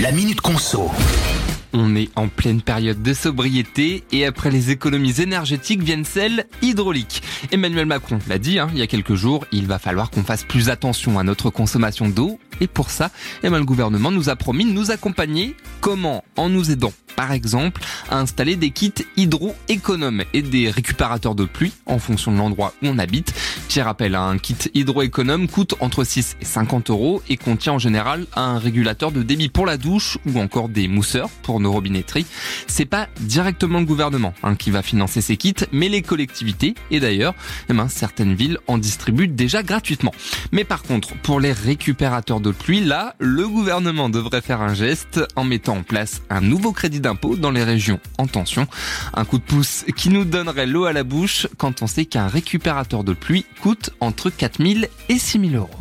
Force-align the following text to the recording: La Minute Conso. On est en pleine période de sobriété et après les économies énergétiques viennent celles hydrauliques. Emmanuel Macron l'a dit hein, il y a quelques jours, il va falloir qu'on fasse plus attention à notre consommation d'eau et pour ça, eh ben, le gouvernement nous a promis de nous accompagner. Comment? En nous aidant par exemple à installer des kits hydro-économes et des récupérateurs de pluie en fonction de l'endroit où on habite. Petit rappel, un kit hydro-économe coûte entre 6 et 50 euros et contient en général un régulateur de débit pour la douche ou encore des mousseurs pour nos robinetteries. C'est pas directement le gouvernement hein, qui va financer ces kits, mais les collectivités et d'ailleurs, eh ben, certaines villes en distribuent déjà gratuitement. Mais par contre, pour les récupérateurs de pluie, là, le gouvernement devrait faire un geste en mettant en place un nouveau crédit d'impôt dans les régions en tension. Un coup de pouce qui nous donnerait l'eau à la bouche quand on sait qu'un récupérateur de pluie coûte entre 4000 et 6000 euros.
La 0.00 0.12
Minute 0.12 0.40
Conso. 0.40 0.90
On 1.74 1.94
est 1.94 2.08
en 2.16 2.28
pleine 2.28 2.62
période 2.62 3.02
de 3.02 3.12
sobriété 3.12 4.02
et 4.12 4.24
après 4.24 4.50
les 4.50 4.70
économies 4.70 5.20
énergétiques 5.20 5.82
viennent 5.82 6.06
celles 6.06 6.46
hydrauliques. 6.62 7.22
Emmanuel 7.52 7.84
Macron 7.84 8.18
l'a 8.26 8.38
dit 8.38 8.58
hein, 8.58 8.70
il 8.72 8.78
y 8.78 8.82
a 8.82 8.86
quelques 8.86 9.14
jours, 9.14 9.44
il 9.52 9.66
va 9.66 9.78
falloir 9.78 10.10
qu'on 10.10 10.22
fasse 10.22 10.44
plus 10.44 10.70
attention 10.70 11.18
à 11.18 11.22
notre 11.22 11.50
consommation 11.50 12.08
d'eau 12.08 12.38
et 12.62 12.66
pour 12.66 12.88
ça, 12.88 13.10
eh 13.42 13.50
ben, 13.50 13.58
le 13.58 13.64
gouvernement 13.66 14.10
nous 14.10 14.30
a 14.30 14.36
promis 14.36 14.64
de 14.64 14.72
nous 14.72 14.90
accompagner. 14.90 15.54
Comment? 15.82 16.24
En 16.36 16.48
nous 16.48 16.70
aidant 16.70 16.94
par 17.20 17.32
exemple 17.32 17.82
à 18.08 18.18
installer 18.18 18.56
des 18.56 18.70
kits 18.70 18.94
hydro-économes 19.18 20.24
et 20.32 20.40
des 20.40 20.70
récupérateurs 20.70 21.34
de 21.34 21.44
pluie 21.44 21.74
en 21.84 21.98
fonction 21.98 22.32
de 22.32 22.38
l'endroit 22.38 22.72
où 22.82 22.86
on 22.86 22.96
habite. 22.96 23.34
Petit 23.68 23.82
rappel, 23.82 24.14
un 24.14 24.38
kit 24.38 24.56
hydro-économe 24.72 25.46
coûte 25.46 25.74
entre 25.80 26.02
6 26.02 26.38
et 26.40 26.46
50 26.46 26.88
euros 26.88 27.22
et 27.28 27.36
contient 27.36 27.74
en 27.74 27.78
général 27.78 28.26
un 28.36 28.58
régulateur 28.58 29.12
de 29.12 29.22
débit 29.22 29.50
pour 29.50 29.66
la 29.66 29.76
douche 29.76 30.16
ou 30.24 30.40
encore 30.40 30.70
des 30.70 30.88
mousseurs 30.88 31.28
pour 31.42 31.60
nos 31.60 31.70
robinetteries. 31.70 32.24
C'est 32.66 32.86
pas 32.86 33.06
directement 33.20 33.80
le 33.80 33.84
gouvernement 33.84 34.32
hein, 34.42 34.54
qui 34.54 34.70
va 34.70 34.80
financer 34.80 35.20
ces 35.20 35.36
kits, 35.36 35.52
mais 35.72 35.90
les 35.90 36.00
collectivités 36.00 36.74
et 36.90 37.00
d'ailleurs, 37.00 37.34
eh 37.68 37.74
ben, 37.74 37.88
certaines 37.88 38.34
villes 38.34 38.56
en 38.66 38.78
distribuent 38.78 39.28
déjà 39.28 39.62
gratuitement. 39.62 40.14
Mais 40.52 40.64
par 40.64 40.82
contre, 40.82 41.14
pour 41.18 41.38
les 41.38 41.52
récupérateurs 41.52 42.40
de 42.40 42.50
pluie, 42.50 42.80
là, 42.80 43.14
le 43.18 43.46
gouvernement 43.46 44.08
devrait 44.08 44.40
faire 44.40 44.62
un 44.62 44.72
geste 44.72 45.20
en 45.36 45.44
mettant 45.44 45.76
en 45.76 45.82
place 45.82 46.22
un 46.30 46.40
nouveau 46.40 46.72
crédit 46.72 47.00
d'impôt 47.00 47.09
dans 47.14 47.50
les 47.50 47.64
régions 47.64 48.00
en 48.18 48.26
tension. 48.26 48.66
Un 49.14 49.24
coup 49.24 49.38
de 49.38 49.42
pouce 49.42 49.84
qui 49.96 50.10
nous 50.10 50.24
donnerait 50.24 50.66
l'eau 50.66 50.84
à 50.84 50.92
la 50.92 51.04
bouche 51.04 51.46
quand 51.56 51.82
on 51.82 51.86
sait 51.86 52.04
qu'un 52.04 52.26
récupérateur 52.26 53.04
de 53.04 53.12
pluie 53.12 53.46
coûte 53.62 53.90
entre 54.00 54.30
4000 54.30 54.88
et 55.08 55.18
6000 55.18 55.56
euros. 55.56 55.79